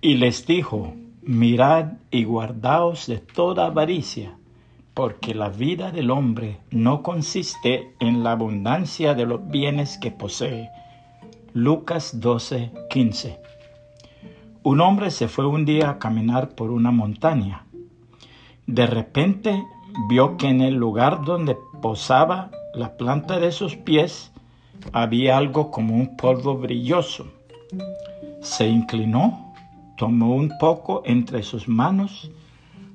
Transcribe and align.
Y 0.00 0.14
les 0.14 0.46
dijo, 0.46 0.94
mirad 1.22 1.94
y 2.12 2.22
guardaos 2.22 3.08
de 3.08 3.18
toda 3.18 3.66
avaricia, 3.66 4.36
porque 4.94 5.34
la 5.34 5.48
vida 5.48 5.90
del 5.90 6.12
hombre 6.12 6.58
no 6.70 7.02
consiste 7.02 7.94
en 7.98 8.22
la 8.22 8.32
abundancia 8.32 9.14
de 9.14 9.26
los 9.26 9.48
bienes 9.48 9.98
que 9.98 10.12
posee. 10.12 10.70
Lucas 11.52 12.20
12, 12.20 12.70
15. 12.90 13.40
Un 14.62 14.80
hombre 14.80 15.10
se 15.10 15.26
fue 15.26 15.46
un 15.46 15.64
día 15.64 15.90
a 15.90 15.98
caminar 15.98 16.50
por 16.50 16.70
una 16.70 16.92
montaña. 16.92 17.64
De 18.66 18.86
repente 18.86 19.64
vio 20.08 20.36
que 20.36 20.46
en 20.46 20.60
el 20.60 20.74
lugar 20.74 21.24
donde 21.24 21.56
posaba 21.82 22.50
la 22.72 22.96
planta 22.96 23.40
de 23.40 23.50
sus 23.50 23.74
pies 23.74 24.30
había 24.92 25.36
algo 25.36 25.72
como 25.72 25.96
un 25.96 26.16
polvo 26.16 26.56
brilloso. 26.56 27.26
Se 28.40 28.68
inclinó, 28.68 29.47
tomó 29.98 30.34
un 30.34 30.56
poco 30.58 31.02
entre 31.04 31.42
sus 31.42 31.68
manos, 31.68 32.30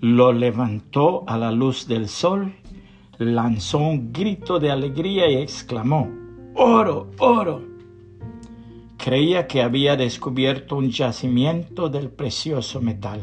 lo 0.00 0.32
levantó 0.32 1.24
a 1.26 1.36
la 1.36 1.52
luz 1.52 1.86
del 1.86 2.08
sol, 2.08 2.54
lanzó 3.18 3.78
un 3.78 4.12
grito 4.12 4.58
de 4.58 4.70
alegría 4.70 5.28
y 5.30 5.36
exclamó, 5.36 6.08
¡Oro, 6.54 7.10
oro! 7.18 7.62
Creía 8.96 9.46
que 9.46 9.62
había 9.62 9.94
descubierto 9.94 10.76
un 10.76 10.90
yacimiento 10.90 11.90
del 11.90 12.08
precioso 12.08 12.80
metal. 12.80 13.20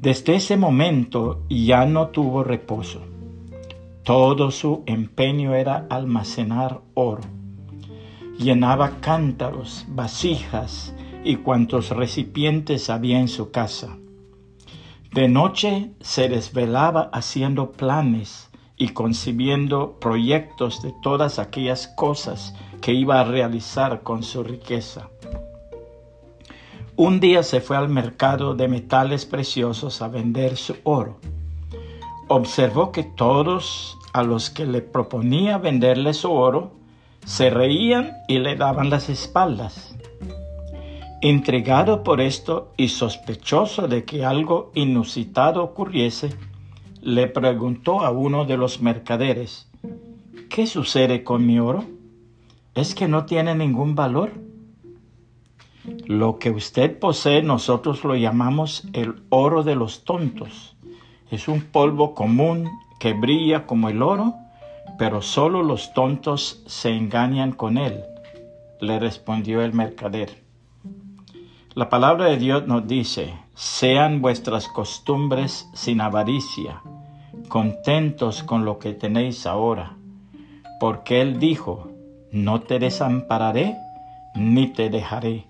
Desde 0.00 0.36
ese 0.36 0.56
momento 0.56 1.42
ya 1.50 1.84
no 1.84 2.08
tuvo 2.08 2.42
reposo. 2.44 3.02
Todo 4.04 4.50
su 4.50 4.84
empeño 4.86 5.54
era 5.54 5.86
almacenar 5.90 6.80
oro. 6.94 7.22
Llenaba 8.38 9.00
cántaros, 9.00 9.84
vasijas 9.88 10.94
y 11.24 11.36
cuantos 11.36 11.90
recipientes 11.90 12.90
había 12.90 13.20
en 13.20 13.28
su 13.28 13.50
casa. 13.50 13.96
De 15.12 15.28
noche 15.28 15.90
se 16.00 16.28
desvelaba 16.28 17.10
haciendo 17.12 17.72
planes 17.72 18.50
y 18.76 18.90
concibiendo 18.90 19.98
proyectos 19.98 20.82
de 20.82 20.94
todas 21.02 21.38
aquellas 21.38 21.88
cosas 21.88 22.54
que 22.80 22.92
iba 22.92 23.20
a 23.20 23.24
realizar 23.24 24.02
con 24.02 24.22
su 24.22 24.44
riqueza. 24.44 25.08
Un 26.94 27.20
día 27.20 27.42
se 27.42 27.60
fue 27.60 27.76
al 27.76 27.88
mercado 27.88 28.54
de 28.54 28.68
metales 28.68 29.24
preciosos 29.24 30.02
a 30.02 30.08
vender 30.08 30.56
su 30.56 30.76
oro. 30.84 31.18
Observó 32.28 32.92
que 32.92 33.04
todos 33.04 33.96
a 34.12 34.22
los 34.22 34.50
que 34.50 34.66
le 34.66 34.82
proponía 34.82 35.58
venderle 35.58 36.12
su 36.12 36.32
oro 36.32 36.72
se 37.24 37.50
reían 37.50 38.12
y 38.28 38.38
le 38.38 38.56
daban 38.56 38.90
las 38.90 39.08
espaldas. 39.08 39.97
Intrigado 41.20 42.04
por 42.04 42.20
esto 42.20 42.72
y 42.76 42.90
sospechoso 42.90 43.88
de 43.88 44.04
que 44.04 44.24
algo 44.24 44.70
inusitado 44.76 45.64
ocurriese, 45.64 46.30
le 47.00 47.26
preguntó 47.26 48.02
a 48.02 48.10
uno 48.10 48.44
de 48.44 48.56
los 48.56 48.80
mercaderes, 48.80 49.68
¿qué 50.48 50.68
sucede 50.68 51.24
con 51.24 51.44
mi 51.44 51.58
oro? 51.58 51.84
¿Es 52.76 52.94
que 52.94 53.08
no 53.08 53.26
tiene 53.26 53.56
ningún 53.56 53.96
valor? 53.96 54.30
Lo 56.06 56.38
que 56.38 56.52
usted 56.52 56.96
posee 57.00 57.42
nosotros 57.42 58.04
lo 58.04 58.14
llamamos 58.14 58.86
el 58.92 59.16
oro 59.28 59.64
de 59.64 59.74
los 59.74 60.04
tontos. 60.04 60.76
Es 61.32 61.48
un 61.48 61.62
polvo 61.62 62.14
común 62.14 62.70
que 63.00 63.12
brilla 63.12 63.66
como 63.66 63.88
el 63.88 64.02
oro, 64.02 64.34
pero 65.00 65.20
solo 65.20 65.64
los 65.64 65.92
tontos 65.94 66.62
se 66.66 66.90
engañan 66.90 67.50
con 67.50 67.76
él, 67.76 68.04
le 68.80 69.00
respondió 69.00 69.62
el 69.62 69.72
mercader. 69.72 70.47
La 71.74 71.88
palabra 71.88 72.26
de 72.26 72.36
Dios 72.36 72.66
nos 72.66 72.86
dice, 72.86 73.34
sean 73.54 74.20
vuestras 74.20 74.68
costumbres 74.68 75.68
sin 75.74 76.00
avaricia, 76.00 76.82
contentos 77.48 78.42
con 78.42 78.64
lo 78.64 78.78
que 78.78 78.94
tenéis 78.94 79.46
ahora, 79.46 79.96
porque 80.80 81.20
Él 81.20 81.38
dijo, 81.38 81.90
no 82.32 82.60
te 82.60 82.78
desampararé 82.78 83.76
ni 84.34 84.68
te 84.68 84.90
dejaré 84.90 85.48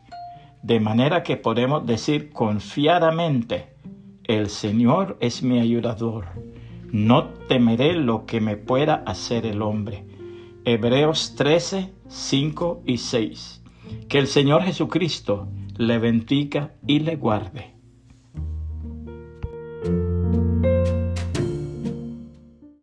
de 0.63 0.81
manera 0.81 1.23
que 1.23 1.37
podemos 1.37 1.87
decir 1.87 2.31
confiadamente, 2.31 3.69
el 4.25 4.49
Señor 4.49 5.17
es 5.21 5.43
mi 5.43 5.61
ayudador, 5.61 6.27
no 6.91 7.29
temeré 7.49 7.95
lo 7.95 8.27
que 8.27 8.41
me 8.41 8.57
pueda 8.57 9.03
hacer 9.07 9.47
el 9.47 9.63
hombre. 9.63 10.05
Hebreos 10.65 11.35
13, 11.37 11.93
5 12.09 12.83
y 12.85 12.99
6. 12.99 13.63
Que 14.09 14.19
el 14.19 14.27
Señor 14.27 14.63
Jesucristo 14.63 15.49
le 15.79 15.99
bendiga 15.99 16.75
y 16.89 16.99
le 16.99 17.17
guarde. 17.17 17.78